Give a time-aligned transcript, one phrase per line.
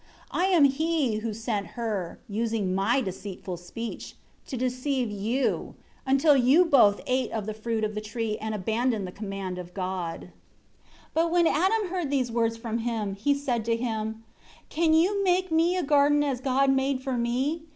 [0.31, 4.15] I am he who sent her, using my deceitful speech,
[4.47, 5.75] to deceive you,
[6.07, 9.75] until you both ate of the fruit of the tree and abandoned the command of
[9.75, 10.29] God."
[10.89, 14.23] 3 But when Adam heard these words from him, he said to him,
[14.69, 17.61] "Can you make me a garden as God made for me?